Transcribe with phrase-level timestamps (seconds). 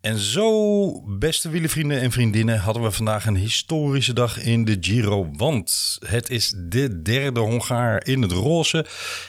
[0.00, 5.30] En zo, beste wielenvrienden en vriendinnen, hadden we vandaag een historische dag in de Giro.
[5.36, 8.86] Want het is de derde Hongaar in het roze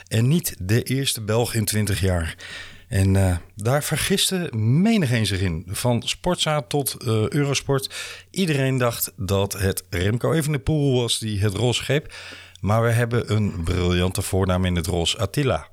[0.07, 2.36] en niet de eerste Belg in 20 jaar.
[2.88, 5.63] En uh, daar vergiste menigeen zich in.
[5.68, 7.96] Van Sportza tot uh, Eurosport.
[8.29, 12.13] Iedereen dacht dat het Remco Evenepoel was die het roze greep.
[12.62, 15.71] Maar we hebben een briljante voornaam in het roze, Attila.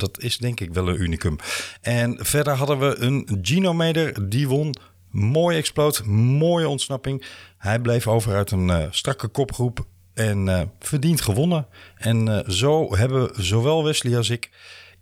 [0.00, 1.36] Dat is denk ik wel een unicum.
[1.80, 4.74] En verder hadden we een Gino-meder die won.
[5.10, 7.24] Mooi exploot, mooie ontsnapping.
[7.58, 11.66] Hij bleef over uit een uh, strakke kopgroep en uh, verdient gewonnen.
[11.96, 14.50] En uh, zo hebben zowel Wesley als ik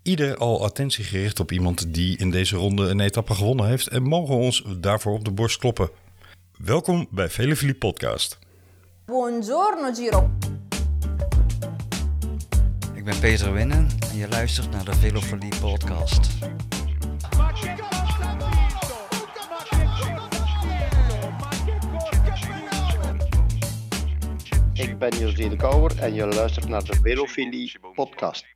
[0.03, 3.87] ieder al attentie gericht op iemand die in deze ronde een etappe gewonnen heeft.
[3.87, 5.91] En mogen ons daarvoor op de borst kloppen.
[6.57, 8.39] Welkom bij Vele Podcast.
[9.05, 10.31] Buongiorno Giro.
[13.09, 16.29] Ik ben Peter Winnen en je luistert naar de Velofilie podcast.
[24.73, 28.47] Ik ben José de Kouwer en je luistert naar de Velofilie podcast.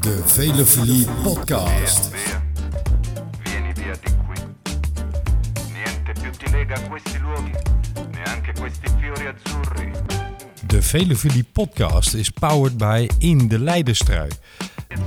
[0.00, 2.10] De Velofilie podcast.
[3.42, 4.44] Vieni via di qui.
[5.72, 7.52] Niente più ti lega a questi luoghi,
[8.10, 10.21] neanche questi fiori azzurri.
[10.72, 14.30] De Velofilie podcast is powered by In de Leidenstrui.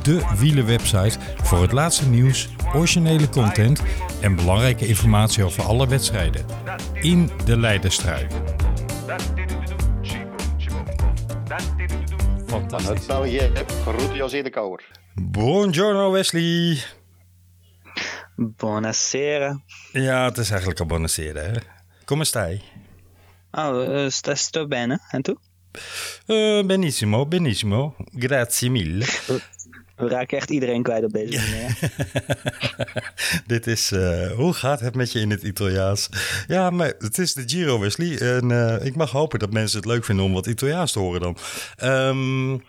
[0.04, 3.82] De wielenwebsite voor het laatste nieuws, originele content
[4.22, 6.46] en belangrijke informatie over alle wedstrijden.
[6.94, 8.28] In de Leidenstrui.
[12.48, 12.90] Fantastisch.
[12.90, 13.52] Uit België,
[13.84, 14.84] groet José de Kouwer.
[15.14, 16.84] Buongiorno Wesley.
[18.36, 19.62] Buonasera.
[19.92, 21.42] Ja, het is eigenlijk al buonasera.
[21.42, 21.52] Hè?
[22.06, 22.62] Come stai?
[23.52, 25.00] Oh, uh, sta, sto bene.
[25.12, 25.36] En tu?
[26.28, 27.95] Uh, benissimo, benissimo.
[28.18, 29.06] Grazie mille.
[29.95, 31.78] We raken echt iedereen kwijt op deze manier.
[33.48, 36.09] Dit is, uh, hoe gaat het met je in het Italiaans?
[36.48, 38.18] Ja, maar het is de Giro Wesley.
[38.18, 41.22] En uh, ik mag hopen dat mensen het leuk vinden om wat Italiaans te horen
[41.22, 41.38] dan.
[41.84, 42.63] Um,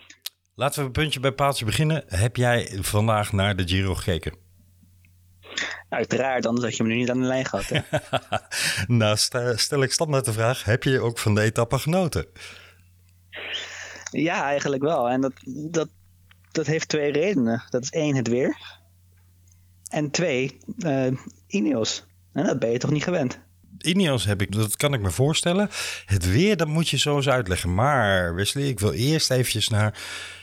[0.54, 2.04] laten we een puntje bij paaltje beginnen.
[2.06, 4.32] Heb jij vandaag naar de Giro gekeken?
[5.88, 7.68] Uiteraard, anders had je me nu niet aan de lijn gehad.
[7.68, 7.80] Hè?
[8.94, 10.64] nou, stel, stel ik standaard de vraag.
[10.64, 12.26] Heb je ook van de etappe genoten?
[14.22, 15.08] Ja, eigenlijk wel.
[15.08, 15.32] En dat,
[15.70, 15.88] dat,
[16.52, 17.62] dat heeft twee redenen.
[17.70, 18.56] Dat is één, het weer.
[19.90, 21.06] En twee, uh,
[21.46, 22.04] Ineos.
[22.32, 23.38] En dat ben je toch niet gewend?
[23.78, 25.68] Ineos heb ik, dat kan ik me voorstellen.
[26.06, 27.74] Het weer, dat moet je zo eens uitleggen.
[27.74, 29.98] Maar Wesley, ik wil eerst eventjes naar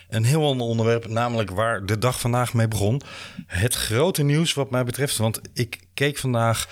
[0.10, 3.02] een heel ander onderwerp, namelijk waar de dag vandaag mee begon.
[3.46, 6.68] Het grote nieuws wat mij betreft, want ik keek vandaag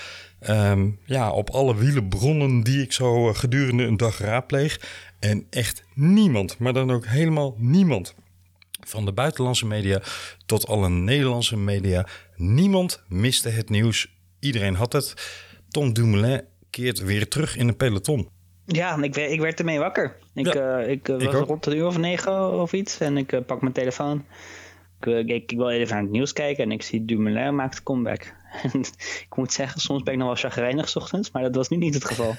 [0.49, 4.79] um, ja, op alle wielenbronnen die ik zo gedurende een dag raadpleeg.
[5.21, 8.15] En echt niemand, maar dan ook helemaal niemand.
[8.87, 10.01] Van de buitenlandse media
[10.45, 12.07] tot alle Nederlandse media.
[12.35, 14.15] Niemand miste het nieuws.
[14.39, 15.13] Iedereen had het.
[15.69, 18.29] Tom Dumoulin keert weer terug in een peloton.
[18.65, 20.17] Ja, ik, werd, ik werd ermee wakker.
[20.33, 23.17] Ik, ja, uh, ik, uh, was ik rond een uur of negen of iets en
[23.17, 24.25] ik uh, pak mijn telefoon.
[24.99, 28.33] Ik, ik, ik, wil even naar het nieuws kijken en ik zie Dumoulin maakt comeback.
[29.29, 31.93] ik moet zeggen, soms ben ik nog wel chagrijnig ochtends, maar dat was nu niet
[31.93, 32.35] het geval.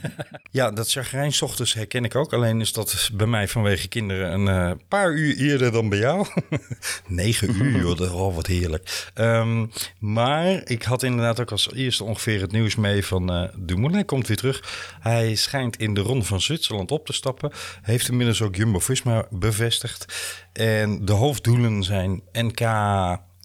[0.50, 2.32] ja, dat chagrijn ochtends herken ik ook.
[2.32, 6.26] Alleen is dat bij mij vanwege kinderen een uh, paar uur eerder dan bij jou.
[7.06, 9.10] Negen uur, joh, oh, wat heerlijk.
[9.14, 14.04] Um, maar ik had inderdaad ook als eerste ongeveer het nieuws mee van uh, Dumoulin
[14.04, 14.94] komt weer terug.
[15.00, 17.52] Hij schijnt in de ronde van Zwitserland op te stappen.
[17.82, 20.04] Heeft inmiddels ook Jumbo-Visma bevestigd.
[20.52, 22.60] En de hoofddoelen zijn NK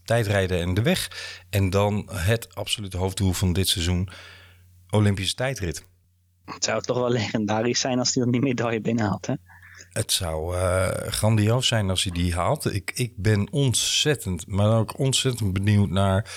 [0.05, 1.11] tijdrijden en de weg.
[1.49, 4.09] En dan het absolute hoofddoel van dit seizoen,
[4.89, 5.85] Olympische tijdrit.
[6.45, 9.33] Het zou toch wel legendarisch zijn als hij dan die medaille binnenhaalt, hè?
[9.89, 12.73] Het zou uh, grandioos zijn als hij die haalt.
[12.73, 16.31] Ik, ik ben ontzettend, maar ook ontzettend benieuwd naar...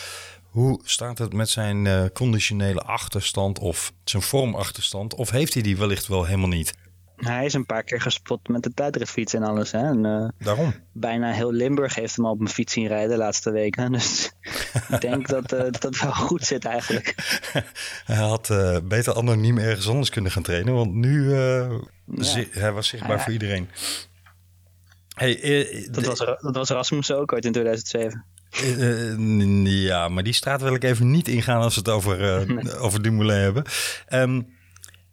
[0.51, 5.15] hoe staat het met zijn uh, conditionele achterstand of zijn vormachterstand?
[5.15, 6.75] Of heeft hij die wellicht wel helemaal niet?
[7.19, 9.73] Hij is een paar keer gespot met de tijdritfiets en alles.
[9.73, 9.79] Hè?
[9.79, 10.75] En, uh, Daarom?
[10.93, 13.93] Bijna heel Limburg heeft hem op een fiets zien rijden de laatste weken.
[13.99, 14.33] Dus
[14.89, 17.15] ik denk dat, uh, dat wel goed zit eigenlijk.
[18.05, 20.75] hij had uh, beter anoniem ergens anders kunnen gaan trainen.
[20.75, 21.81] Want nu ja.
[22.51, 23.23] hij was zichtbaar ja.
[23.23, 23.69] voor iedereen.
[25.15, 28.25] Hey, dat, was, dat was Rasmus ook ooit in 2007.
[29.65, 32.77] ja, maar die straat wil ik even niet ingaan als we het over, nee.
[32.77, 33.65] over Dumoulin hebben.
[34.13, 34.58] Um,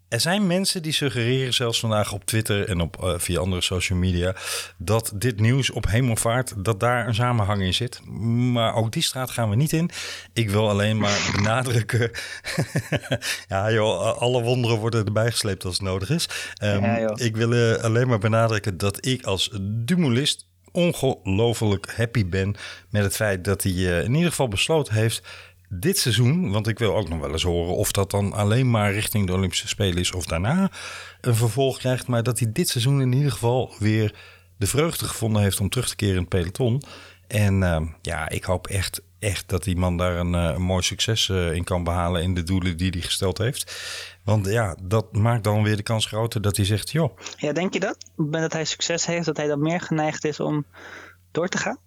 [0.10, 4.00] er zijn mensen die suggereren zelfs vandaag op Twitter en op, uh, via andere social
[4.00, 4.36] media
[4.78, 8.06] dat dit nieuws op hemelvaart, dat daar een samenhang in zit.
[8.52, 9.90] Maar ook die straat gaan we niet in.
[10.34, 12.12] Ik wil alleen maar benadrukken.
[13.48, 16.30] ja, joh, alle wonderen worden erbij gesleept als het nodig is.
[16.64, 22.56] Um, ja, ik wil uh, alleen maar benadrukken dat ik als Dumulist ongelooflijk happy ben
[22.90, 25.28] met het feit dat hij uh, in ieder geval besloten heeft
[25.70, 28.94] dit seizoen, want ik wil ook nog wel eens horen of dat dan alleen maar
[28.94, 30.72] richting de Olympische Spelen is of daarna
[31.22, 34.16] een vervolg krijgt, maar dat hij dit seizoen in ieder geval weer
[34.58, 36.82] de vreugde gevonden heeft om terug te keren in het peloton.
[37.28, 41.28] En uh, ja, ik hoop echt, echt dat die man daar een, een mooi succes
[41.28, 43.76] uh, in kan behalen in de doelen die hij gesteld heeft.
[44.24, 47.18] Want ja, dat maakt dan weer de kans groter dat hij zegt, joh.
[47.38, 47.98] Ja, denk je dat?
[48.16, 50.66] Dat hij succes heeft, dat hij dan meer geneigd is om
[51.32, 51.78] door te gaan?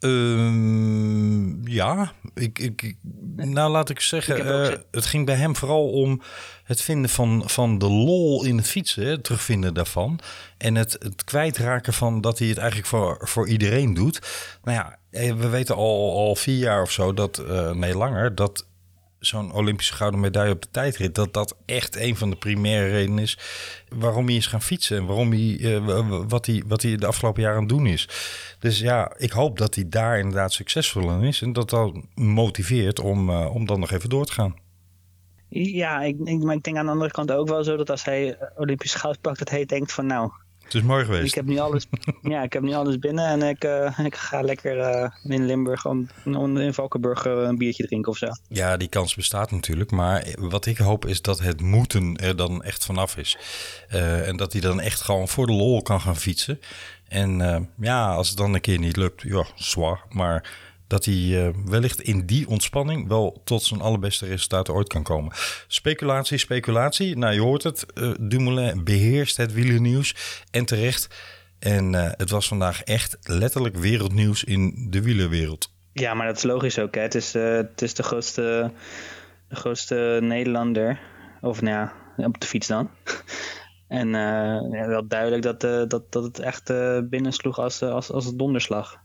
[0.00, 2.96] Uh, ja, ik, ik,
[3.36, 6.22] nou laat ik zeggen, ik uh, het ging bij hem vooral om
[6.64, 10.20] het vinden van, van de lol in het fietsen, het terugvinden daarvan.
[10.56, 14.20] En het, het kwijtraken van dat hij het eigenlijk voor, voor iedereen doet.
[14.62, 14.98] Nou ja,
[15.34, 18.66] we weten al, al vier jaar of zo, dat, uh, nee langer, dat
[19.20, 23.22] zo'n Olympische gouden medaille op de tijdrit, dat dat echt een van de primaire redenen
[23.22, 23.38] is
[23.88, 27.42] waarom hij is gaan fietsen en waarom hij, uh, wat, hij, wat hij de afgelopen
[27.42, 28.08] jaren aan het doen is.
[28.58, 33.00] Dus ja, ik hoop dat hij daar inderdaad succesvol in is en dat dat motiveert
[33.00, 34.54] om, uh, om dan nog even door te gaan.
[35.48, 38.04] Ja, ik, ik, maar ik denk aan de andere kant ook wel zo dat als
[38.04, 40.30] hij Olympisch goud pakt, dat hij denkt van nou,
[40.72, 41.26] het is mooi geweest.
[41.26, 41.86] Ik heb nu alles,
[42.22, 45.86] ja, ik heb nu alles binnen en ik, uh, ik ga lekker uh, in Limburg
[45.86, 46.08] om,
[46.56, 48.26] in Valkenburg uh, een biertje drinken of zo.
[48.48, 49.90] Ja, die kans bestaat natuurlijk.
[49.90, 53.38] Maar wat ik hoop is dat het moeten er dan echt vanaf is.
[53.88, 56.60] en dat hij dan echt gewoon voor de lol kan gaan fietsen.
[57.08, 60.00] En ja, als het dan een keer niet lukt, ja, zwaar.
[60.10, 60.50] Maar
[60.88, 65.32] dat hij uh, wellicht in die ontspanning wel tot zijn allerbeste resultaten ooit kan komen.
[65.66, 67.16] Speculatie, speculatie.
[67.16, 67.86] Nou, je hoort het.
[67.94, 70.14] Uh, Dumoulin beheerst het wielernieuws
[70.50, 71.08] en terecht.
[71.58, 75.72] En uh, het was vandaag echt letterlijk wereldnieuws in de wielerwereld.
[75.92, 76.94] Ja, maar dat is logisch ook.
[76.94, 77.00] Hè?
[77.00, 78.72] Het, is, het is de grootste,
[79.48, 81.00] de grootste Nederlander.
[81.40, 81.74] Of nou
[82.16, 82.90] ja, op de fiets dan.
[83.88, 86.72] en ja, wel duidelijk dat, dat, dat het echt
[87.08, 89.00] binnensloeg als, als, als donderslag.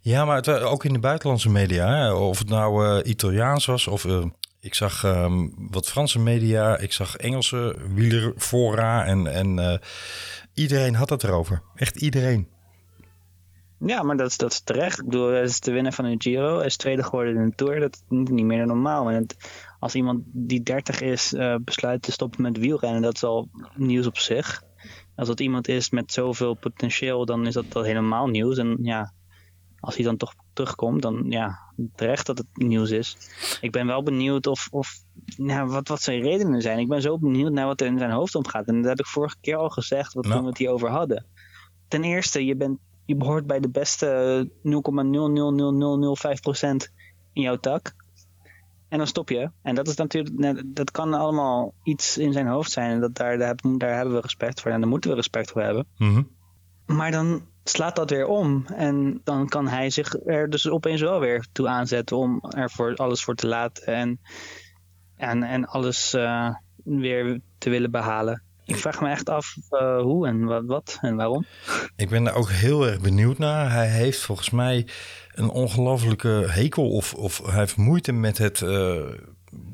[0.00, 2.16] Ja, maar het, ook in de buitenlandse media.
[2.16, 4.04] Of het nou uh, Italiaans was of...
[4.04, 4.24] Uh,
[4.60, 9.80] ik zag um, wat Franse media, ik zag Engelse wielerfora en, en
[10.54, 11.62] iedereen had het erover.
[11.74, 12.48] Echt iedereen.
[13.78, 14.98] Ja, maar dat is, dat terecht.
[14.98, 16.58] Ik bedoel, hij is de winnaar van de Giro.
[16.58, 17.80] Is tweede geworden in de Tour.
[17.80, 19.10] Dat is niet meer dan normaal.
[19.10, 19.26] En
[19.78, 21.34] als iemand die 30 is
[21.64, 24.62] besluit te stoppen met wielrennen, dat is al nieuws op zich.
[25.16, 28.58] Als dat iemand is met zoveel potentieel, dan is dat, dat helemaal nieuws.
[28.58, 29.12] En ja,
[29.82, 31.58] als hij dan toch terugkomt, dan ja,
[31.94, 33.16] terecht dat het nieuws is.
[33.60, 35.04] Ik ben wel benieuwd of, of
[35.36, 36.78] nou, wat, wat zijn redenen zijn.
[36.78, 38.66] Ik ben zo benieuwd naar wat er in zijn hoofd omgaat.
[38.66, 40.34] En dat heb ik vorige keer al gezegd, wat nou.
[40.34, 41.26] toen we het hierover hadden.
[41.88, 44.62] Ten eerste, je, bent, je behoort bij de beste 0,00005%
[47.32, 47.94] in jouw tak.
[48.88, 49.50] En dan stop je.
[49.62, 52.90] En dat is natuurlijk, dat kan allemaal iets in zijn hoofd zijn.
[52.90, 54.70] En dat, daar, daar, daar hebben we respect voor.
[54.70, 55.86] En daar moeten we respect voor hebben.
[55.96, 56.28] Mm -hmm.
[56.86, 58.64] Maar dan slaat dat weer om.
[58.74, 62.94] En dan kan hij zich er dus opeens wel weer toe aanzetten om er voor
[62.94, 64.20] alles voor te laten en,
[65.16, 66.48] en, en alles uh,
[66.84, 68.42] weer te willen behalen.
[68.64, 71.44] Ik vraag me echt af uh, hoe en wat, wat, en waarom.
[71.96, 73.72] Ik ben daar ook heel erg benieuwd naar.
[73.72, 74.86] Hij heeft volgens mij
[75.34, 78.96] een ongelofelijke hekel of, of hij heeft moeite met het uh,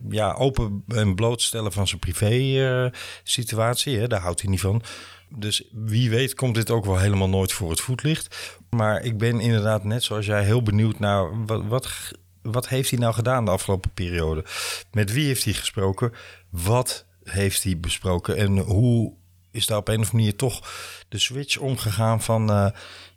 [0.09, 2.91] ja, open en blootstellen van zijn privé
[3.23, 3.99] situatie.
[3.99, 4.07] Hè?
[4.07, 4.83] Daar houdt hij niet van.
[5.29, 8.57] Dus wie weet komt dit ook wel helemaal nooit voor het voetlicht.
[8.71, 13.15] Maar ik ben inderdaad net zoals jij heel benieuwd naar wat, wat, heeft hij nou
[13.15, 14.45] gedaan de afgelopen periode?
[14.93, 16.13] Met wie heeft hij gesproken?
[16.51, 18.37] Wat heeft hij besproken?
[18.37, 19.13] En hoe
[19.51, 20.73] is daar op een of andere manier toch
[21.09, 22.51] de switch omgegaan van...
[22.51, 22.67] Uh,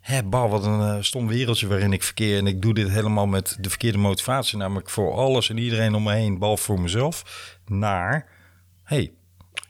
[0.00, 2.38] hè, bah, wat een uh, stom wereldje waarin ik verkeer...
[2.38, 4.58] en ik doe dit helemaal met de verkeerde motivatie...
[4.58, 7.24] namelijk voor alles en iedereen om me heen, behalve voor mezelf...
[7.66, 8.28] naar,
[8.82, 9.12] hey,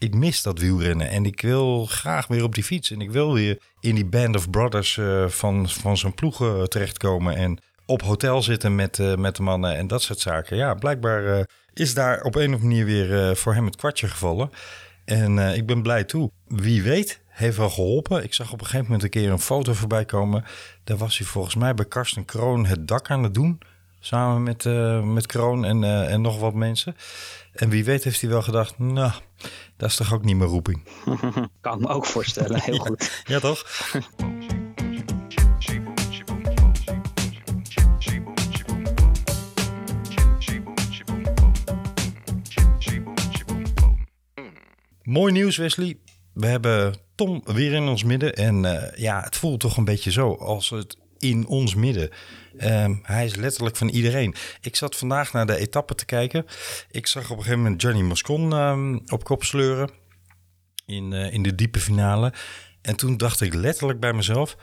[0.03, 2.91] ik mis dat wielrennen en ik wil graag weer op die fiets.
[2.91, 6.63] En ik wil weer in die band of brothers uh, van, van zo'n ploeg uh,
[6.63, 7.37] terechtkomen.
[7.37, 10.57] En op hotel zitten met, uh, met de mannen en dat soort zaken.
[10.57, 14.51] Ja, blijkbaar is daar op een of andere manier weer voor hem het kwartje gevallen.
[15.05, 16.31] En ik ben blij toe.
[16.47, 18.25] Wie weet, heeft wel geholpen.
[18.25, 20.45] Ik zag op een gegeven moment een keer een foto voorbij komen.
[20.85, 23.61] Daar was hij volgens mij bij Karsten Kroon het dak aan het doen.
[24.01, 24.65] Samen met,
[25.05, 26.97] met Kroon en, en nog wat mensen.
[27.53, 29.13] En wie weet heeft hij wel gedacht, nou,
[29.83, 30.83] dat is toch ook niet mijn roeping.
[31.61, 33.23] kan me ook voorstellen, heel ja, goed.
[33.25, 33.91] Ja, toch?
[45.03, 45.99] Mooi nieuws, Wesley.
[46.33, 48.35] We hebben Tom weer in ons midden.
[48.35, 52.11] En uh, ja, het voelt toch een beetje zo als het in ons midden.
[52.61, 54.35] Um, hij is letterlijk van iedereen.
[54.61, 56.47] Ik zat vandaag naar de etappe te kijken.
[56.91, 59.91] Ik zag op een gegeven moment Johnny Moscon um, op kop sleuren
[60.87, 62.33] in, uh, in de diepe finale.
[62.83, 64.57] En toen dacht ik letterlijk bij mezelf...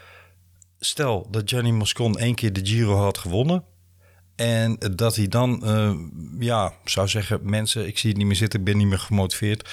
[0.80, 3.64] stel dat Gianni Moscon één keer de Giro had gewonnen.
[4.36, 5.94] En dat hij dan, uh,
[6.40, 9.70] ja, zou zeggen: Mensen, ik zie het niet meer zitten, ik ben niet meer gemotiveerd.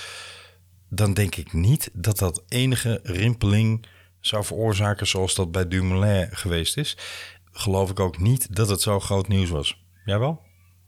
[0.88, 3.86] Dan denk ik niet dat dat enige rimpeling
[4.26, 6.96] zou veroorzaken zoals dat bij Dumoulin geweest is.
[7.50, 9.84] Geloof ik ook niet dat het zo groot nieuws was.
[10.04, 10.40] Jawel?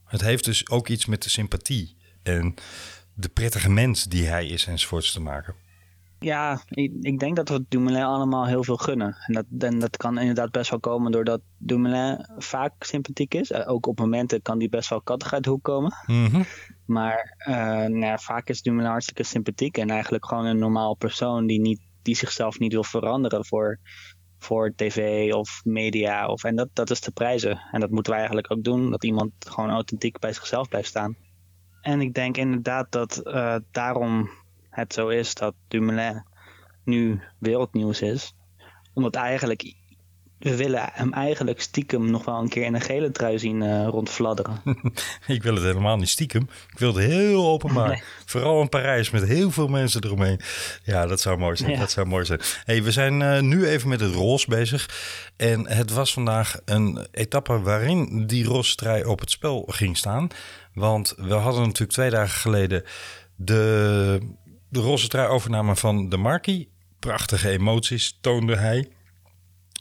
[0.05, 2.55] Het heeft dus ook iets met de sympathie en
[3.15, 5.55] de prettige mens die hij is enzovoorts te maken.
[6.21, 9.17] Ja, ik, ik, denk dat we Dumoulin allemaal heel veel gunnen.
[9.27, 13.51] En dat, en dat kan inderdaad best wel komen doordat Dumoulin vaak sympathiek is.
[13.51, 15.95] Eh, ook op momenten kan die best wel kattig uit de hoek komen.
[16.07, 16.43] Mhm.
[16.85, 19.79] Maar uh, nou ja, vaak is Dumoulin hartstikke sympathiek.
[19.79, 23.79] En eigenlijk gewoon een normaal persoon die, niet, die zichzelf niet wil veranderen voor,
[24.39, 26.27] voor tv of media.
[26.27, 27.61] Of, en dat, dat is te prijzen.
[27.73, 28.91] En dat moeten wij eigenlijk ook doen.
[28.91, 31.17] Dat iemand gewoon authentiek bij zichzelf blijft staan.
[31.81, 34.31] En ik denk inderdaad dat uh, daarom
[34.71, 36.25] het zo is dat Dumoulin
[36.85, 38.35] nu wereldnieuws is.
[38.95, 39.75] Omdat eigenlijk,
[40.39, 43.87] we willen hem eigenlijk stiekem nog wel een keer in een gele trui zien uh,
[43.87, 44.63] rondfladderen.
[45.27, 46.49] ik wil het helemaal niet stiekem.
[46.73, 48.03] Ik wil het heel openbaar.
[48.25, 50.41] Vooral in Parijs met heel veel mensen eromheen.
[50.83, 51.79] Ja, dat zou mooi zijn.
[51.79, 52.41] Dat zou mooi zijn.
[52.65, 54.91] Hey, we zijn uh, nu even met het roze bezig.
[55.37, 60.29] En het was vandaag een etappe waarin die roze trui op het spel ging staan.
[60.75, 62.83] Want we hadden natuurlijk twee dagen geleden
[63.37, 64.19] de
[64.71, 66.67] de roze trui overname van de Marquis.
[66.99, 68.89] Prachtige emoties toonde hij.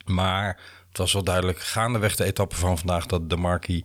[0.07, 3.81] Maar het was wel duidelijk gaandeweg de etappe van vandaag dat de Marquis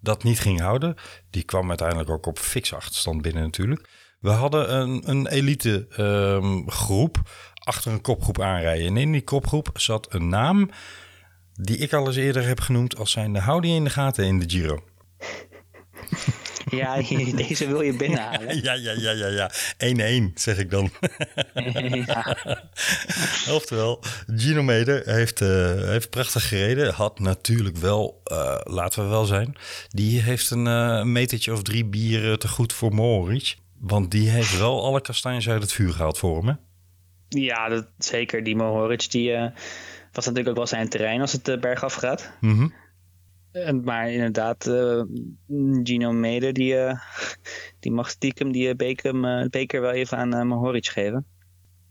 [0.00, 0.94] dat niet ging houden.
[1.30, 3.88] Die kwam uiteindelijk ook op fix achterstand binnen natuurlijk.
[4.20, 7.20] We hadden een, een elite um, groep
[7.54, 8.86] achter een kopgroep aanrijden.
[8.86, 10.70] En in die kopgroep zat een naam
[11.52, 14.38] die ik al eens eerder heb genoemd als zijnde hou die in de gaten in
[14.38, 14.84] de Giro.
[16.70, 17.02] Ja,
[17.46, 18.62] deze wil je binnenhalen.
[18.62, 19.50] Ja, ja, ja, ja, ja.
[20.30, 20.90] 1-1, zeg ik dan.
[22.06, 22.36] ja.
[23.50, 24.02] Oftewel,
[24.36, 26.94] Gino Meder heeft, uh, heeft prachtig gereden.
[26.94, 29.56] Had natuurlijk wel, uh, laten we wel zijn,
[29.88, 33.56] die heeft een uh, metertje of drie bieren te goed voor Mohoric.
[33.78, 36.54] Want die heeft wel alle kastanjes uit het vuur gehaald voor hem, hè?
[37.28, 38.44] Ja, dat, zeker.
[38.44, 39.32] Die Mohoric, die
[40.12, 42.30] was natuurlijk ook wel zijn terrein als het bergaf gaat.
[42.40, 42.72] Mm
[43.82, 45.02] maar inderdaad, uh,
[45.82, 47.00] Gino Mede, die, uh,
[47.80, 51.26] die mag stiekem die beker, beker wel even aan uh, Mohoric geven.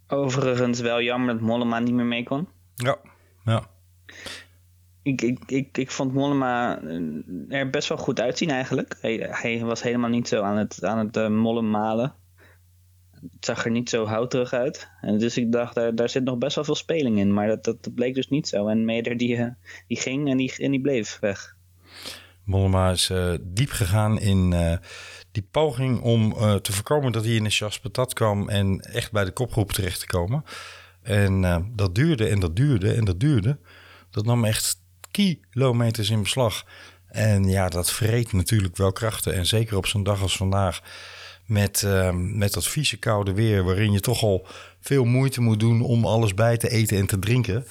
[0.08, 2.48] Overigens wel jammer dat Mollema niet meer mee kon.
[2.76, 2.98] Ja,
[3.46, 3.68] ja.
[5.02, 6.82] Ik, ik, ik, ik vond Mollema
[7.50, 8.98] er best wel goed uitzien eigenlijk.
[9.02, 12.14] Hij, hij was helemaal niet zo aan het, aan het mollen malen.
[13.12, 14.90] Het zag er niet zo houterig uit.
[15.02, 17.34] En dus ik dacht, daar, daar zit nog best wel veel speling in.
[17.34, 18.68] Maar dat, dat, dat bleek dus niet zo.
[18.68, 19.56] En Meder die,
[19.88, 21.55] die ging en die, en die bleef weg.
[22.46, 24.74] Mollema is uh, diep gegaan in uh,
[25.32, 29.12] die poging om uh, te voorkomen dat hij in een chas patat kwam en echt
[29.12, 30.44] bij de kopgroep terecht te komen.
[31.02, 33.58] En dat duurde en dat duurde en dat duurde.
[34.10, 34.80] Dat nam echt
[35.12, 36.66] kilometers in beslag.
[37.08, 39.34] En ja, dat vreet natuurlijk wel krachten.
[39.34, 40.82] En zeker op zo'n dag als vandaag
[41.46, 44.48] met, met dat vieze koude weer, waarin je toch al
[44.80, 47.66] veel moeite moet doen om alles bij te eten en te drinken.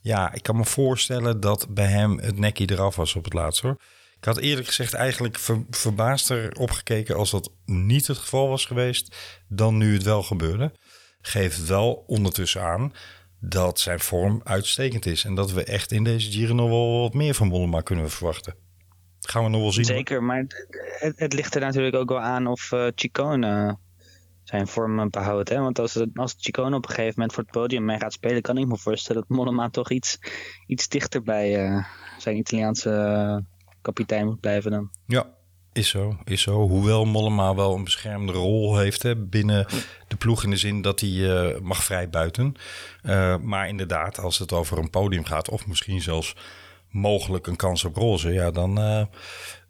[0.00, 3.62] Ja, ik kan me voorstellen dat bij hem het nekje eraf was op het laatst
[3.62, 3.80] hoor.
[4.18, 8.64] Ik had eerlijk gezegd eigenlijk ver, verbaasd erop gekeken als dat niet het geval was
[8.64, 9.16] geweest,
[9.48, 10.72] dan nu het wel gebeurde.
[11.20, 12.92] Geeft wel ondertussen aan
[13.40, 15.24] dat zijn vorm uitstekend is.
[15.24, 18.54] En dat we echt in deze Giro nog wel wat meer van Mollema kunnen verwachten.
[19.20, 19.84] gaan we nog wel zien.
[19.84, 20.44] Zeker, maar
[21.16, 23.78] het, ligt er natuurlijk ook wel aan of uh, Chicone
[24.48, 25.48] zijn vorm behoudt.
[25.48, 25.58] Hè?
[25.60, 28.58] Want als, als Chicone op een gegeven moment voor het podium mee gaat spelen, kan
[28.58, 30.18] ik me voorstellen dat Mollema toch iets,
[30.66, 31.84] iets dichter bij uh,
[32.18, 33.36] zijn Italiaanse uh,
[33.82, 34.90] kapitein moet blijven dan.
[35.06, 35.26] Ja,
[35.72, 36.68] is zo, is zo.
[36.68, 39.66] Hoewel Mollema wel een beschermde rol heeft hè, binnen
[40.08, 42.54] de ploeg in de zin dat hij mag vrij buiten.
[43.42, 46.36] maar inderdaad, als het over een podium gaat, of misschien zelfs
[46.90, 48.78] mogelijk een kans op roze, ja, dan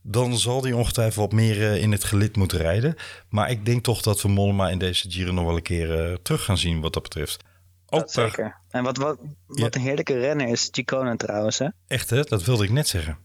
[0.02, 2.94] dan zal hij ongetwijfeld wat meer eh, in het gelid moeten rijden.
[3.28, 6.16] Maar ik denk toch dat we Mollema in deze Giro nog wel een keer uh,
[6.22, 7.44] terug gaan zien wat dat betreft.
[7.86, 8.56] Ook dat zeker.
[8.68, 11.68] En wat, wat, wat een heerlijke renner is Chicone trouwens, hè?
[11.86, 13.18] Echt hè, dat wilde ik net zeggen.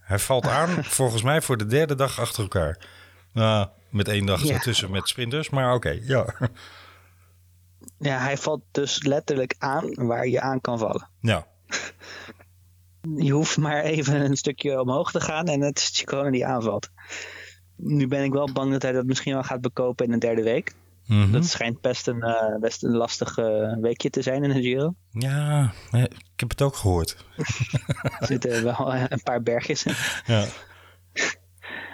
[0.00, 2.86] Hij valt aan volgens mij voor de derde dag achter elkaar.
[3.32, 4.54] Nou, met één dag ja.
[4.54, 6.34] ertussen met sprinters, maar oké, okay, ja.
[7.98, 11.08] Ja, hij valt dus letterlijk aan waar je aan kan vallen.
[11.20, 11.46] Ja.
[13.16, 16.90] Je hoeft maar even een stukje omhoog te gaan en het is die aanvalt.
[17.76, 20.42] Nu ben ik wel bang dat hij dat misschien wel gaat bekopen in de derde
[20.42, 20.74] week.
[21.06, 21.32] Mm -hmm.
[21.32, 24.94] Dat schijnt best een, uh, best een lastig uh, weekje te zijn in de Giro.
[25.10, 27.26] Ja, ik heb het ook gehoord.
[28.18, 29.94] er zitten wel een paar bergjes in.
[30.26, 30.44] Ja.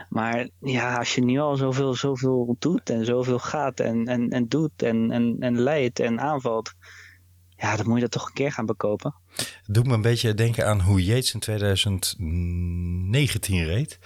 [0.08, 4.48] Maar ja, als je nu al zoveel, zoveel doet en zoveel gaat en, en, en
[4.48, 6.74] doet en, en, en leidt en aanvalt
[7.56, 9.14] Ja, dan moet je dat toch een keer gaan bekopen.
[9.36, 13.98] Het doet me een beetje denken aan hoe Yates in 2019 reed.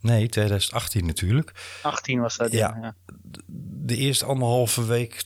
[0.00, 1.52] Nee, 2018 natuurlijk.
[1.82, 2.52] 18 was dat.
[2.52, 2.78] Ja.
[2.80, 2.94] ja.
[3.86, 5.24] De eerste anderhalve week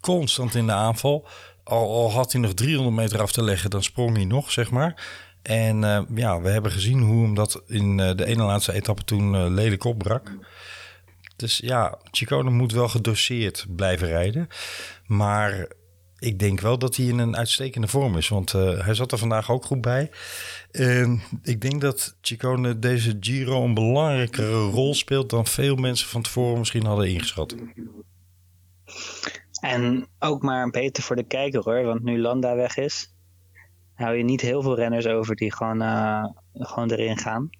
[0.00, 1.28] constant in de aanval.
[1.64, 4.70] Al, al had hij nog 300 meter af te leggen, dan sprong hij nog, zeg
[4.70, 5.06] maar.
[5.42, 9.04] En uh, ja, we hebben gezien hoe hem dat in uh, de ene laatste etappe
[9.04, 10.32] toen uh, lelijk opbrak.
[11.36, 14.48] Dus ja, Chicone moet wel gedoseerd blijven rijden.
[15.06, 15.68] Maar
[16.20, 18.28] ik denk wel dat hij in een uitstekende vorm is.
[18.28, 20.10] Want uh, hij zat er vandaag ook goed bij.
[20.70, 26.22] En ik denk dat Chicone deze Giro een belangrijkere rol speelt dan veel mensen van
[26.22, 27.54] tevoren misschien hadden ingeschat.
[29.60, 31.82] En ook maar beter voor de kijker hoor.
[31.82, 33.14] Want nu Landa weg is,
[33.94, 36.24] hou je niet heel veel renners over die gewoon, uh,
[36.54, 37.50] gewoon erin gaan.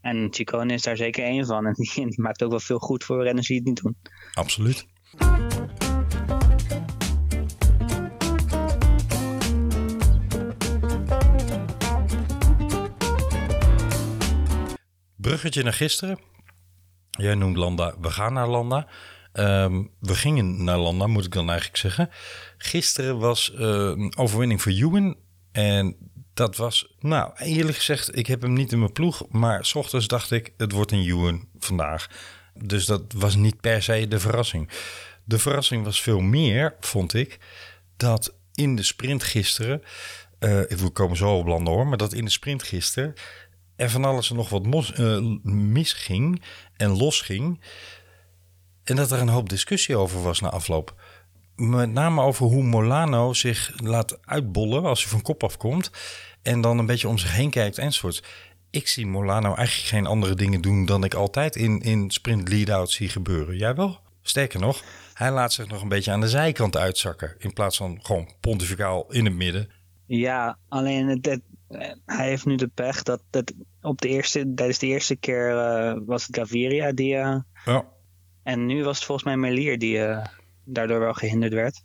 [0.00, 1.66] En Chicone is daar zeker één van.
[1.66, 3.96] En die, die maakt ook wel veel goed voor renners die het niet doen.
[4.34, 4.86] Absoluut.
[15.28, 16.18] Bruggetje naar gisteren.
[17.10, 17.94] Jij noemt Landa.
[18.00, 18.86] We gaan naar Landa.
[19.32, 22.10] Um, we gingen naar Landa, moet ik dan eigenlijk zeggen.
[22.58, 25.16] Gisteren was uh, een overwinning voor Ewan.
[25.52, 25.96] En
[26.34, 29.28] dat was, nou eerlijk gezegd, ik heb hem niet in mijn ploeg.
[29.28, 32.08] Maar s ochtends dacht ik, het wordt een Ewan vandaag.
[32.54, 34.70] Dus dat was niet per se de verrassing.
[35.24, 37.38] De verrassing was veel meer, vond ik,
[37.96, 39.82] dat in de sprint gisteren...
[40.40, 43.14] Uh, we komen zo op Landa hoor, maar dat in de sprint gisteren
[43.78, 46.42] er van alles en nog wat mos, uh, misging
[46.76, 47.60] en losging.
[48.84, 51.00] En dat er een hoop discussie over was na afloop.
[51.56, 55.90] Met name over hoe Molano zich laat uitbollen als hij van kop afkomt.
[56.42, 58.24] En dan een beetje om zich heen kijkt enzovoort.
[58.70, 62.90] Ik zie Molano eigenlijk geen andere dingen doen dan ik altijd in, in sprint lead-out
[62.90, 63.56] zie gebeuren.
[63.56, 64.00] Jij wel?
[64.22, 64.82] Sterker nog,
[65.14, 67.34] hij laat zich nog een beetje aan de zijkant uitzakken.
[67.38, 69.70] In plaats van gewoon pontificaal in het midden.
[70.06, 71.40] Ja, alleen het,
[72.06, 75.94] hij heeft nu de pech dat het op de eerste, tijdens de eerste keer uh,
[76.06, 77.14] was het Gaviria die.
[77.14, 77.86] Uh, ja.
[78.42, 80.24] En nu was het volgens mij Melier die uh,
[80.64, 81.84] daardoor wel gehinderd werd.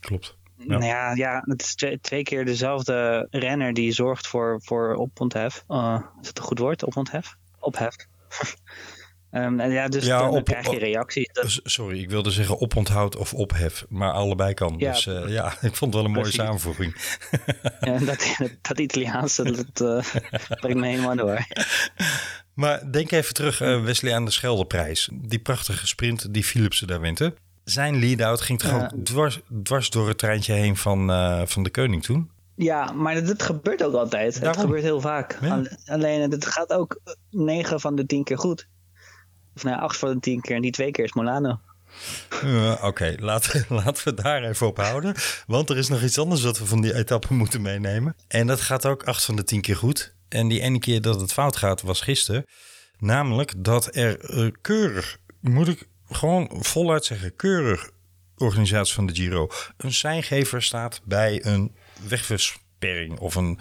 [0.00, 0.38] Klopt.
[0.56, 0.64] Ja.
[0.66, 5.56] Nou ja, ja, het is twee, twee, keer dezelfde renner die zorgt voor, voor oponthef.
[6.20, 7.36] is dat een goed woord, oponthef?
[7.58, 7.94] Ophef.
[9.34, 11.28] Um, en ja, dus ja, dan, op, krijg je reacties.
[11.32, 11.60] Dat...
[11.62, 14.74] Sorry, ik wilde zeggen oponthoud of ophef, maar allebei kan.
[14.78, 16.96] Ja, dus uh, ja, ik vond het wel een mooie samenvoeging.
[17.80, 20.04] ja, dat, dat Italiaanse, dat uh,
[20.60, 21.46] brengt me helemaal door.
[22.54, 25.08] Maar denk even terug, uh, Wesley, aan de Scheldeprijs.
[25.12, 27.30] Die prachtige sprint die Philipsen daar wint.
[27.64, 31.06] Zijn lead-out ging toch ook dwars, dwars door het treintje heen van,
[31.48, 32.30] van de koning toen?
[32.56, 34.40] Ja, maar dat, dat gebeurt ook altijd.
[34.40, 35.38] Het gebeurt heel vaak.
[35.40, 35.62] Ja.
[35.86, 38.68] Alleen, het gaat ook 9 van de 10 keer goed.
[39.54, 41.60] Of nou, acht van de tien keer en die twee keer is Molano.
[42.44, 45.14] Uh, Oké, laten, laten we daar even op houden.
[45.46, 48.16] Want er is nog iets anders wat we van die etappe moeten meenemen.
[48.28, 50.14] En dat gaat ook acht van de tien keer goed.
[50.28, 52.44] En die ene keer dat het fout gaat was gisteren.
[52.98, 57.90] Namelijk dat er uh, keurig, moet ik gewoon voluit zeggen, keurig
[58.36, 59.48] organisatie van de Giro.
[59.76, 61.74] Een seingever staat bij een
[62.08, 63.58] wegversperring of een,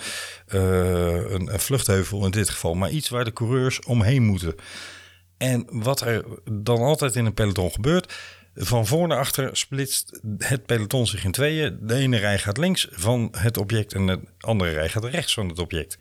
[0.54, 2.74] uh, een, een vluchtheuvel in dit geval.
[2.74, 4.56] Maar iets waar de coureurs omheen moeten.
[5.38, 8.14] En wat er dan altijd in een peloton gebeurt,
[8.56, 11.78] van voor naar achter splitst het peloton zich in tweeën.
[11.82, 15.50] De ene rij gaat links van het object en de andere rij gaat rechts van
[15.50, 15.98] het object.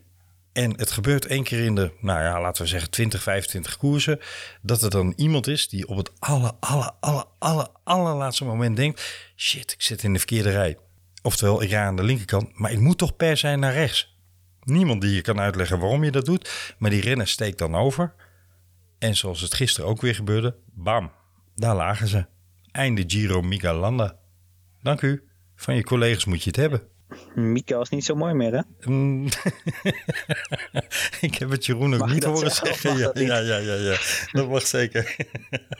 [0.52, 4.20] En het gebeurt één keer in de, nou ja, laten we zeggen 20, 25 koersen,
[4.62, 9.02] dat er dan iemand is die op het aller, aller, aller, aller, allerlaatste moment denkt,
[9.36, 10.76] shit, ik zit in de verkeerde rij.
[11.22, 14.16] Oftewel, ik ga aan de linkerkant, maar ik moet toch per se naar rechts.
[14.62, 18.14] Niemand die je kan uitleggen waarom je dat doet, maar die renner steekt dan over.
[19.02, 21.12] En zoals het gisteren ook weer gebeurde, bam,
[21.54, 22.26] daar lagen ze.
[22.70, 24.18] Einde Giro Mika Landa.
[24.82, 25.28] Dank u.
[25.54, 26.82] Van je collega's moet je het hebben.
[27.34, 28.90] Mika was niet zo mooi meer, hè?
[28.90, 29.26] Mm.
[31.28, 32.96] ik heb het Jeroen ook mag niet horen zeggen.
[32.96, 33.96] Ja, ja, ja, ja, ja,
[34.32, 35.16] dat mag zeker.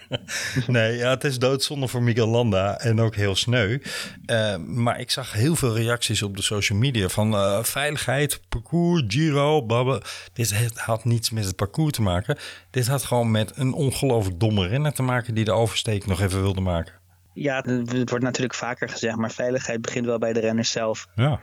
[0.66, 3.78] nee, ja, het is doodzonde voor Miguel Landa en ook heel sneu.
[4.26, 9.02] Uh, maar ik zag heel veel reacties op de social media van uh, veiligheid, parcours,
[9.06, 10.02] Giro, babbe.
[10.32, 12.38] Dit had niets met het parcours te maken.
[12.70, 16.42] Dit had gewoon met een ongelooflijk domme renner te maken die de oversteek nog even
[16.42, 17.01] wilde maken.
[17.34, 21.08] Ja, het wordt natuurlijk vaker gezegd, maar veiligheid begint wel bij de renners zelf.
[21.14, 21.40] Ja,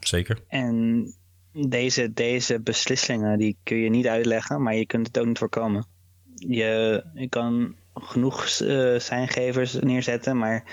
[0.00, 0.38] zeker.
[0.48, 1.06] En
[1.52, 5.86] deze, deze beslissingen, die kun je niet uitleggen, maar je kunt het ook niet voorkomen.
[6.34, 10.64] Je, je kan genoeg uh, zijngevers neerzetten, maar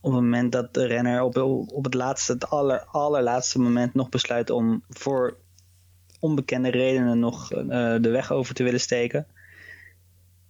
[0.00, 1.36] op het moment dat de renner op,
[1.72, 5.36] op het laatste, het aller, allerlaatste moment nog besluit om voor
[6.20, 7.66] onbekende redenen nog uh,
[8.00, 9.26] de weg over te willen steken,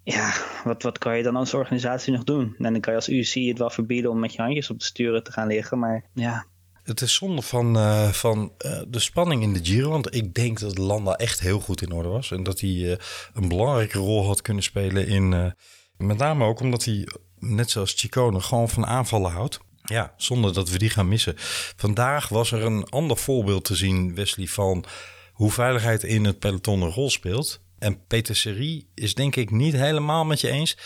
[0.05, 0.33] ja,
[0.65, 2.55] wat, wat kan je dan als organisatie nog doen?
[2.59, 4.85] En dan kan je als UC het wel verbieden om met je handjes op de
[4.85, 5.79] sturen te gaan liggen.
[5.79, 6.47] Maar ja,
[6.83, 9.91] Het is zonde van, eh, van eh, de spanning in de Giro.
[9.91, 12.31] Want ik denk dat Landa echt heel goed in orde was.
[12.31, 12.99] En dat hij eh,
[13.35, 15.55] een belangrijke rol had kunnen spelen in...
[15.97, 19.59] met name ook omdat hij, net zoals Chicone, gewoon van aanvallen houdt.
[19.85, 21.35] Ja, zonder dat we die gaan missen.
[21.77, 24.85] Vandaag was er een ander voorbeeld te zien, Wesley, van
[25.33, 27.61] hoe veiligheid in het peloton een rol speelt.
[27.85, 30.77] En Peter Serie is denk ik niet helemaal met je eens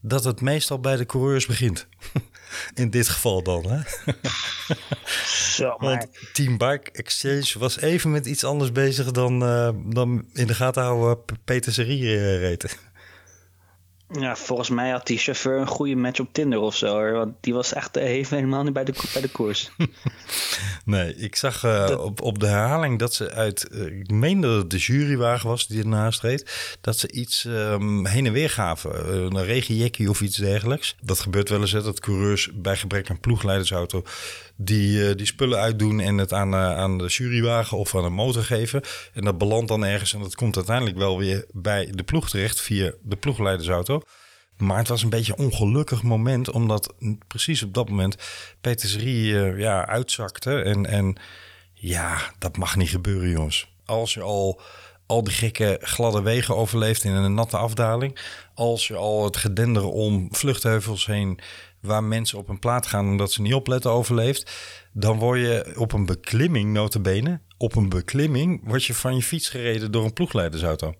[0.00, 1.86] dat het meestal bij de coureurs begint.
[2.74, 3.80] In dit geval dan, hè?
[5.56, 10.28] zo, maar Want Team Bike Exchange was even met iets anders bezig dan, eh, dan
[10.32, 12.70] in de gaten houden Peter Serie eh, reten.
[14.08, 16.86] Ja, volgens mij had die chauffeur een goede match op Tinder of zo.
[16.86, 19.70] Hoor, want die was echt eh, even helemaal niet bij de, bij de koers.
[20.84, 24.56] Nee, ik zag eh, op, op de herhaling dat ze uit, eh, ik meen dat
[24.56, 29.14] het de jurywagen was die ernaast reed, dat ze iets ehm, heen en weer gaven.
[29.14, 30.96] Een regenjekkie of iets dergelijks.
[31.00, 34.02] Dat gebeurt wel eens, hè, dat coureurs bij gebrek aan ploegleidersauto
[34.56, 38.08] die, eh, die spullen uitdoen en het aan, eh, aan de jurywagen of aan de
[38.08, 38.82] motor geven.
[39.14, 42.60] En dat belandt dan ergens en dat komt uiteindelijk wel weer bij de ploeg terecht
[42.60, 44.00] via de ploegleidersauto.
[44.56, 46.94] Maar het was een beetje een ongelukkig moment, omdat
[47.26, 48.16] precies op dat moment
[48.60, 50.62] Peter Serie eh, ja, uitzakte.
[50.62, 51.16] En, en
[51.72, 53.68] ja, dat mag niet gebeuren, jongens.
[53.84, 54.60] Als je al,
[55.06, 58.18] al die gekke gladde wegen overleeft in een natte afdaling.
[58.54, 61.40] Als je al het gedenderen om vluchtheuvels heen,
[61.86, 64.50] waar mensen op een plaat gaan omdat ze niet opletten, overleeft.
[64.92, 69.48] Dan word je op een beklimming, notabene, op een beklimming, word je van je fiets
[69.48, 70.94] gereden door een ploegleidersauto.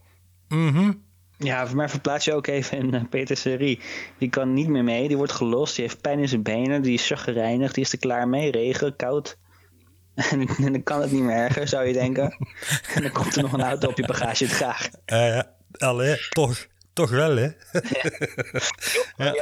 [0.48, 0.92] Mhm.
[1.38, 3.80] Ja, maar verplaats je ook even in eh, Peter Serie.
[4.18, 6.94] Die kan niet meer mee, die wordt gelost, die heeft pijn in zijn benen, die
[6.94, 9.38] is chagrijnig, die is er klaar mee, regen, koud.
[10.30, 12.36] En, en dan kan het niet meer erger, zou je denken.
[12.94, 14.88] En dan komt er nog een auto op je bagage graag.
[15.04, 15.40] Eh,
[15.72, 17.48] allee, toch, toch wel, hè?
[19.16, 19.34] ja,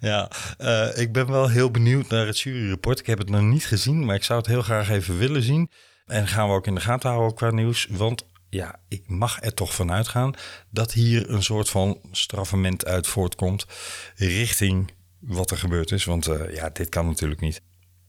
[0.10, 2.98] ja eh, ik ben wel heel benieuwd naar het juryrapport.
[2.98, 5.70] Ik heb het nog niet gezien, maar ik zou het heel graag even willen zien.
[6.06, 7.86] En gaan we ook in de gaten houden qua nieuws.
[7.90, 10.34] Want ja, ik mag er toch van uitgaan
[10.70, 13.66] dat hier een soort van straffement uit voortkomt
[14.16, 16.04] richting wat er gebeurd is.
[16.04, 17.60] Want eh, ja, dit kan natuurlijk niet.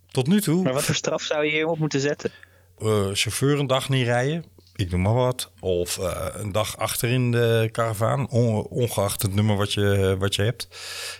[0.07, 2.31] Tot nu toe Maar wat voor straf zou je hierop moeten zetten?
[2.79, 4.45] eh, chauffeur een dag niet rijden.
[4.81, 5.51] Ik noem maar wat.
[5.59, 8.29] Of eh, een dag achter in de karavaan.
[8.29, 10.67] on- ongeacht het nummer wat je, wat je hebt.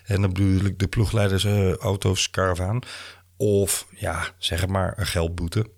[0.06, 2.80] En dan bedoel ik de ploegleiders eh, auto's karavaan.
[3.38, 5.70] Of ja, zeg maar een geldboete.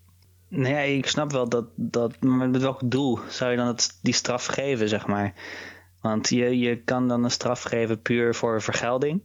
[0.48, 4.14] Nee, ik snap wel dat, dat maar met welk doel zou je dan het, die
[4.14, 5.34] straf geven, zeg maar?
[6.02, 9.22] Want je, je kan dan een straf geven puur voor vergelding.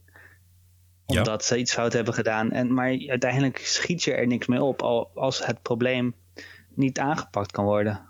[1.06, 1.16] Ja.
[1.18, 2.50] Omdat ze iets fout hebben gedaan.
[2.50, 6.14] En, maar uiteindelijk schiet je er niks mee op al- als het probleem
[6.74, 8.07] niet aangepakt kan worden.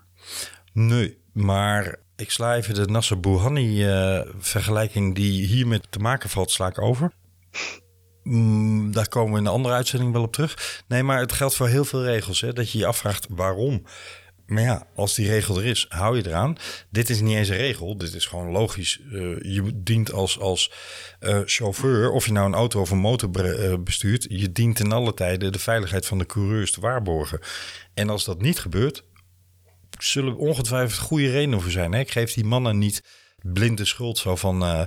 [0.73, 6.67] Nee, maar ik sla even de Nasser Bouhanni eh, die hiermee te maken valt, sla
[6.67, 7.11] ik over.
[8.23, 10.83] Mm, daar komen we in de andere uitzending wel op terug.
[10.87, 12.41] Nee, maar het geldt voor heel veel regels.
[12.41, 13.83] Hè, dat je je afvraagt waarom.
[14.45, 16.57] Maar ja, als die regel er is, hou je eraan.
[16.89, 17.97] Dit is niet eens een regel.
[17.97, 18.99] Dit is gewoon logisch.
[19.11, 20.71] Eh, je dient als, als
[21.19, 23.29] eh, chauffeur, of je nou een auto of een motor
[23.83, 27.39] bestuurt, je dient in alle tijden de veiligheid van de coureurs te waarborgen.
[27.93, 29.03] En als dat niet gebeurt,
[29.99, 31.91] zullen ongetwijfeld goede redenen voor zijn.
[31.91, 31.99] Hè?
[31.99, 33.03] Ik geef die mannen niet
[33.41, 34.63] blind de schuld zo van...
[34.63, 34.81] eh,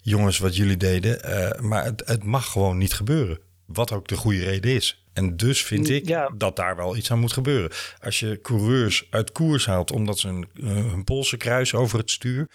[0.00, 1.22] jongens, wat jullie deden.
[1.22, 3.38] eh, maar het, het mag gewoon niet gebeuren.
[3.66, 5.04] Wat ook de goede reden is.
[5.12, 6.30] En dus vind ik Ja.
[6.36, 7.70] dat daar wel iets aan moet gebeuren.
[8.02, 12.10] Als je coureurs uit koers haalt omdat ze een, eh, hun polsen kruisen over het
[12.10, 12.48] stuur...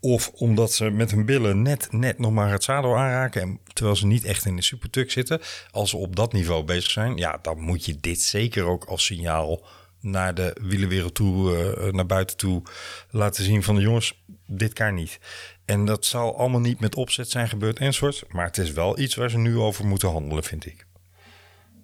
[0.00, 3.42] of omdat ze met hun billen net, net nog maar het zadel aanraken...
[3.42, 5.40] En, terwijl ze niet echt in de supertuk zitten...
[5.70, 7.16] als ze op dat niveau bezig zijn...
[7.16, 9.66] ja, dan moet je dit zeker ook als signaal
[10.00, 12.62] naar de wielenwereld toe, eh, naar buiten toe
[13.10, 15.18] laten zien van de jongens, dit kan niet.
[15.64, 18.24] En dat zal allemaal niet met opzet zijn gebeurd enzovoort.
[18.28, 20.86] Maar het is wel iets waar ze nu over moeten handelen, vind ik.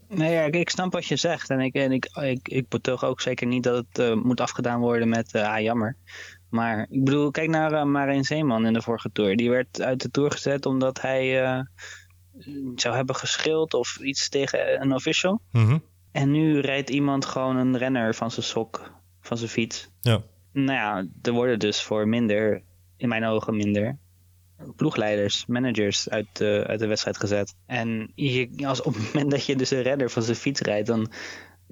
[0.09, 1.51] Nee, ja, ik, snap wat je zegt.
[1.51, 4.81] En ik, en ik, ik, ik betoog ook zeker niet dat het eh, moet afgedaan
[4.81, 5.97] worden met eh, ah, jammer.
[6.51, 9.37] Maar ik bedoel, kijk naar uh, Marijn Zeeman in de vorige tour.
[9.37, 11.33] Die werd uit de tour gezet omdat hij
[12.75, 15.41] zou hebben geschild of iets tegen een official.
[15.51, 15.83] Mm -hmm.
[16.15, 19.91] En nu rijdt iemand gewoon een renner van zijn sok, van zijn fiets.
[20.01, 20.23] Ja.
[20.53, 22.63] Nou ja, er worden dus voor minder,
[22.97, 23.99] in mijn ogen minder,
[24.77, 27.55] ploegleiders, managers uit de, uit de wedstrijd gezet.
[27.67, 30.87] En je, als op het moment dat je dus een renner van zijn fiets rijdt,
[30.87, 31.13] dan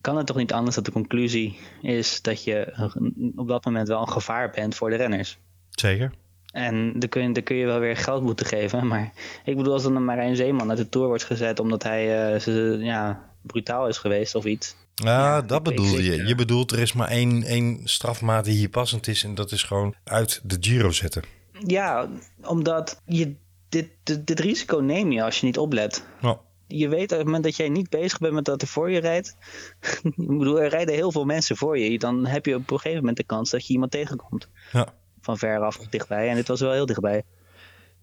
[0.00, 2.90] kan het toch niet anders dat de conclusie is dat je
[3.36, 5.38] op dat moment wel een gevaar bent voor de renners.
[5.70, 6.12] Zeker.
[6.52, 8.86] En dan kun, je, dan kun je wel weer geld moeten geven.
[8.86, 9.12] Maar
[9.44, 12.40] ik bedoel, als dan een Marijn Zeeman uit de Tour wordt gezet omdat hij uh,
[12.40, 14.76] ze, ja, brutaal is geweest of iets.
[14.94, 16.26] Ah, ja, dat bedoelde je.
[16.26, 19.62] Je bedoelt, er is maar één, één strafmaat die hier passend is en dat is
[19.62, 21.22] gewoon uit de Giro zetten.
[21.66, 22.08] Ja,
[22.42, 23.34] omdat je
[23.68, 26.04] dit, dit, dit risico neem je als je niet oplet.
[26.20, 26.40] Ja.
[26.66, 29.00] Je weet op het moment dat jij niet bezig bent met dat er voor je
[29.00, 29.36] rijdt.
[30.02, 31.98] ik bedoel, er rijden heel veel mensen voor je.
[31.98, 34.48] Dan heb je op een gegeven moment de kans dat je iemand tegenkomt.
[34.72, 34.94] Ja.
[35.20, 36.28] Van ver af of dichtbij.
[36.28, 37.22] En dit was wel heel dichtbij.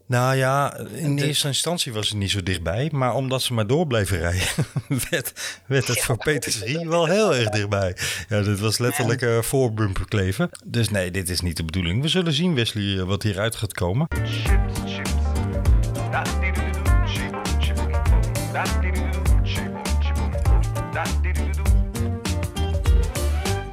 [0.09, 2.89] Nou ja, in eerste instantie was het niet zo dichtbij.
[2.91, 4.47] Maar omdat ze maar door bleven rijden,
[5.09, 7.95] werd, werd het voor Peters wel heel erg dichtbij.
[8.29, 10.49] Ja, dit was letterlijk uh, voorbumper kleven.
[10.65, 12.01] Dus nee, dit is niet de bedoeling.
[12.01, 14.07] We zullen zien, Wesley, eh, wat hieruit gaat komen.
[14.25, 16.48] Chips, chips.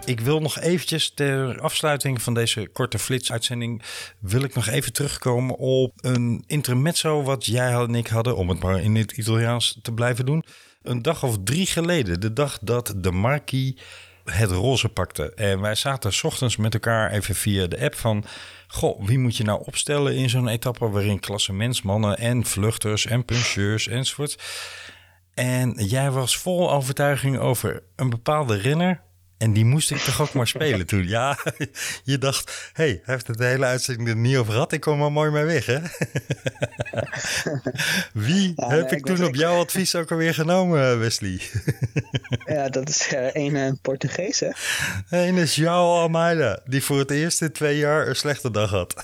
[0.06, 3.82] Ik wil nog eventjes ter afsluiting van deze korte flitsuitzending...
[4.18, 8.36] wil ik nog even terugkomen op een intermezzo wat jij en ik hadden...
[8.36, 10.44] om het maar in het Italiaans te blijven doen.
[10.82, 13.74] Een dag of drie geleden, de dag dat de Marquis
[14.24, 15.32] het roze pakte.
[15.34, 18.24] En wij zaten s ochtends met elkaar even via de app van...
[18.68, 20.88] Goh, wie moet je nou opstellen in zo'n etappe...
[20.88, 24.36] waarin klassementsmannen en vluchters en puncheurs enzovoort...
[25.34, 29.00] En jij was vol overtuiging over een bepaalde renner.
[29.38, 31.08] En die moest ik toch ook maar spelen toen.
[31.08, 31.38] Ja,
[32.04, 34.72] je dacht, hé, hey, heeft het de hele uitzending er niet over gehad.
[34.72, 35.78] Ik kom er mooi mee weg, hè?
[38.26, 41.40] Wie Ja, heb nee, ik toen op jouw advies ook alweer genomen, Wesley?
[42.46, 44.50] Ja, dat is eh, een eh, Portugees, hè?
[45.10, 48.94] Een is João Almeida, die voor het eerst in twee jaar een slechte dag had.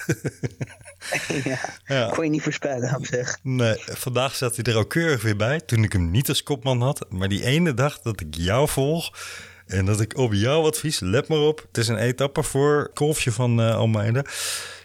[1.45, 1.59] ja.
[1.85, 2.09] Ja.
[2.09, 3.39] Kon je niet voorspellen, op zich.
[3.43, 5.61] Nee, vandaag zat hij er ook keurig weer bij.
[5.61, 7.07] Toen ik hem niet als kopman had.
[7.09, 9.13] Maar die ene dag dat ik jou volg.
[9.67, 11.65] En dat ik op jouw advies, let maar op.
[11.69, 14.25] Het is een etappe voor Kolfje van Almeida.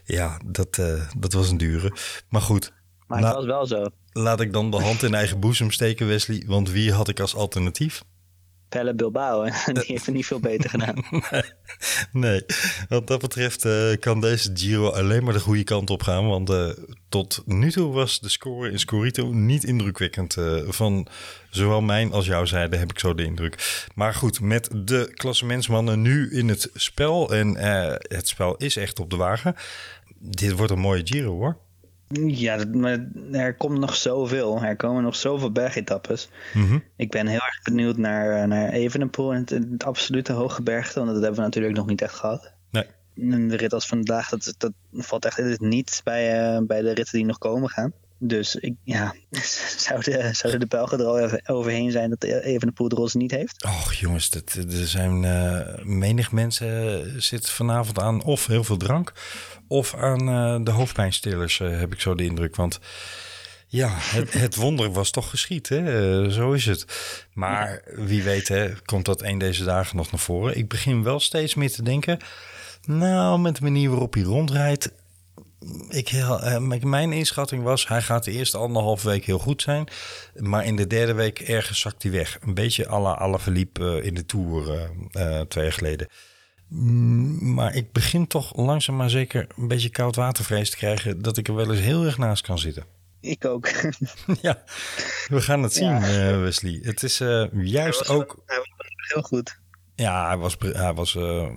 [0.04, 1.92] Ja, dat, eh, dat was een dure.
[2.30, 2.74] Maar goed,
[3.08, 3.86] Maar het was wel zo.
[4.12, 6.44] laat ik dan de hand in eigen boezem steken, Wesley.
[6.48, 8.04] Want wie had ik als alternatief?
[8.70, 9.52] Pelle Bilbao, hè?
[9.74, 10.96] die heeft het niet veel beter gedaan.
[12.12, 12.46] Nee,
[12.90, 16.28] wat dat betreft eh, kan deze Giro alleen maar de goede kant op gaan.
[16.28, 16.70] Want eh,
[17.10, 20.38] tot nu toe was de score in Scorito niet indrukwekkend.
[20.38, 21.08] eh, van
[21.50, 23.86] zowel mijn als jouw zijde heb ik zo de indruk.
[23.96, 27.34] Maar goed, met de klassementsmannen nu in het spel.
[27.34, 27.58] En
[28.08, 29.56] het spel is echt op de wagen.
[30.20, 31.58] Dit wordt een mooie Giro hoor.
[32.10, 34.64] Ja, maar er komt nog zoveel.
[34.64, 36.30] Er komen nog zoveel bergetappes.
[36.54, 36.80] Mhm.
[36.96, 41.00] Ik ben heel erg benieuwd naar, eh, naar Evenepoel en het, het absolute hoge bergte.
[41.00, 42.54] Want dat hebben we natuurlijk nog niet echt gehad.
[42.72, 42.86] Nee.
[43.16, 47.18] En de rit als vandaag, dat, dat valt echt niet bij, eh, bij de ritten
[47.18, 47.94] die nog komen gaan.
[48.20, 49.14] Dus ik, ja,
[50.32, 53.64] zouden, de Belgen er al even overheen zijn dat Evenepoel de roze niet heeft?
[53.64, 58.78] Och jongens, dat, er zijn eh, menig mensen eh, zitten vanavond aan of heel veel
[58.78, 59.14] drank...
[59.68, 62.56] of aan eh, de hoofdpijnstillers, heb ik zo de indruk.
[62.56, 62.80] Want
[63.68, 66.32] ja, het, het wonder was toch geschied, hè?
[66.32, 66.86] Zo is het.
[67.34, 70.58] Maar wie weet, hè, komt dat een deze dagen nog naar voren.
[70.58, 72.20] Ik begin wel steeds meer te denken...
[72.86, 74.92] nou, met de manier waarop hij rondrijdt...
[75.90, 79.88] Ik, heel- eh, mijn- inschatting was, hij gaat de eerste anderhalf week heel goed zijn.
[80.36, 82.38] Maar in de derde week ergens zakt hij weg.
[82.42, 86.08] Een beetje à la Alaphilippe eh, in de Tour eh, twee jaar geleden.
[86.68, 91.22] Mm, Maar ik begin toch langzaam maar zeker een beetje koud watervrees te krijgen...
[91.22, 92.86] dat ik er wel eens heel erg naast kan zitten.
[93.22, 93.68] Ik ook.
[94.42, 94.64] ja,
[95.28, 96.38] we gaan het zien, Ja.
[96.38, 96.80] Wesley.
[96.84, 98.44] Het is juist Hij was- ook...
[98.46, 98.68] Hij was
[99.14, 99.60] heel goed.
[99.98, 101.48] Ja, hij was, hij was, eh,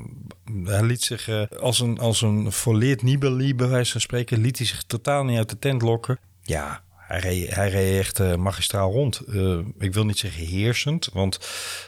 [0.64, 4.58] hij liet zich eh, als een, als een volleerd Nibali, bij wijze van spreken, liet
[4.58, 6.18] hij zich totaal niet uit de tent lokken.
[6.42, 9.18] Ja, hij reed, hij reed echt magistraal rond.
[9.18, 11.38] Eh, ik wil niet zeggen heersend, want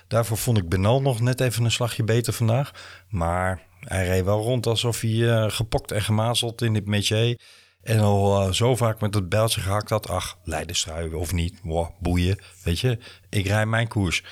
[0.09, 2.71] daarvoor vond ik Benal nog net even een slagje beter vandaag.
[3.09, 7.41] Maar hij reed wel rond alsof hij gepokt en gemazeld in dit métier.
[7.83, 10.09] En al zo vaak met het bijltje gehakt had.
[10.09, 11.61] Ach, leidenstruien of niet.
[11.63, 12.39] Wow, boeien.
[12.63, 14.23] Weet je, ik rijd mijn koers.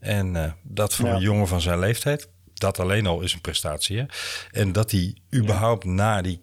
[0.00, 1.14] En eh, dat voor Ja.
[1.14, 3.98] een jongen van zijn leeftijd, dat alleen al is een prestatie.
[3.98, 4.04] Hè?
[4.50, 6.40] En dat hij überhaupt na die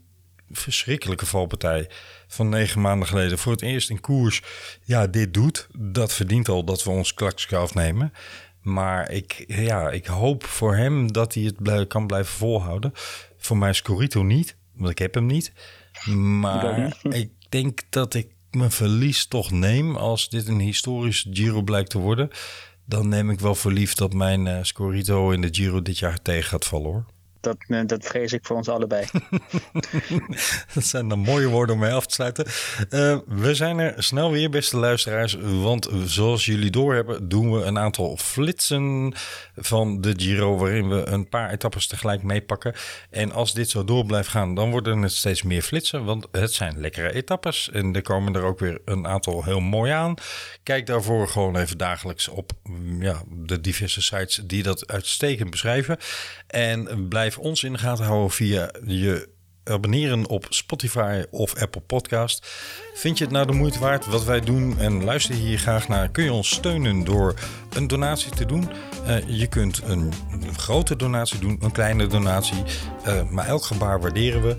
[0.52, 1.90] verschrikkelijke valpartij
[2.28, 4.42] van negen maanden geleden voor het eerst in koers
[4.84, 8.14] ja, dit doet, dat verdient al dat we ons klakske afnemen.
[8.62, 12.92] Maar ik, ja, ik hoop voor hem dat hij het blij- kan blijven volhouden.
[13.38, 15.52] Voor mij Scorito niet, want ik heb hem niet.
[16.16, 21.90] Maar ik denk dat ik mijn verlies toch neem als dit een historisch Giro blijkt
[21.90, 22.30] te worden.
[22.90, 26.22] Dan neem ik wel voor lief dat mijn eh, Scorito in de Giro dit jaar
[26.22, 27.06] tegen gaat vallen hoor.
[27.40, 29.06] Dat, eh, dat vrees ik voor ons allebei.
[30.74, 32.46] Dat zijn dan mooie woorden om mee af te sluiten.
[32.90, 35.38] Eh, we zijn er snel weer, beste luisteraars.
[35.42, 39.14] Want zoals jullie doorhebben, doen we een aantal flitsen
[39.56, 40.58] van de Giro.
[40.58, 42.74] Waarin we een paar etappes tegelijk meepakken.
[43.10, 46.06] En als dit zo door blijft gaan, dan worden het steeds meer flitsen.
[46.06, 47.70] Want het zijn lekkere etappes.
[47.74, 50.14] En er komen er ook weer een aantal heel mooi aan.
[50.64, 52.52] Kijk daarvoor gewoon even dagelijks op
[53.00, 55.98] ja, de diverse sites die dat uitstekend beschrijven.
[56.48, 59.36] En blijf ons in de gaten houden via je
[59.70, 62.48] abonneren op Spotify of Apple Podcast.
[62.94, 66.10] Vind je het nou de moeite waard wat wij doen en luister hier graag naar?
[66.10, 67.34] Kun je ons steunen door
[67.74, 68.70] een donatie te doen?
[69.08, 70.14] Uh, je kunt een,
[70.58, 72.64] grote donatie doen, een kleine donatie.
[73.08, 74.56] Uh, maar elk gebaar waarderen we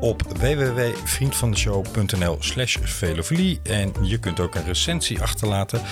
[0.00, 3.60] op www.vriendvandeshow.nl slash velofilie.
[3.62, 5.82] En je kunt ook een recensie achterlaten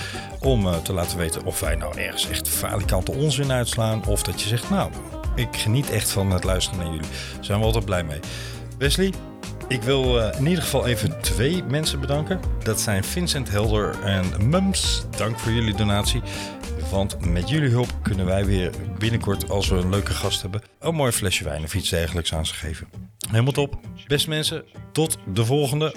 [0.41, 4.07] om uh, te laten weten of wij nou ergens echt falikante onzin uitslaan.
[4.07, 4.91] Of dat je zegt, nou,
[5.39, 7.11] ik geniet echt van het luisteren naar jullie.
[7.35, 8.21] Daar zijn we altijd blij mee.
[8.79, 9.13] Wesley,
[9.69, 12.41] ik wil uh, in ieder geval even twee mensen bedanken.
[12.63, 15.07] Dat zijn Vincent Helder en Mums.
[15.17, 16.23] Dank voor jullie donatie.
[16.91, 20.95] Want met jullie hulp kunnen wij weer binnenkort, als we een leuke gast hebben, een
[20.95, 22.89] mooi flesje wijn of iets dergelijks aan ze geven.
[23.31, 23.79] Helemaal top.
[24.07, 25.95] Beste mensen, tot de volgende.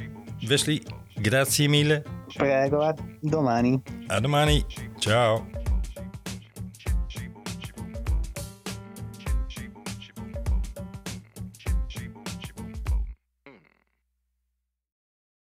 [0.47, 0.81] Wesley,
[1.21, 2.03] grazie mille.
[2.27, 3.81] Prego, domani.
[4.11, 4.63] A domani.
[4.99, 5.60] Ciao.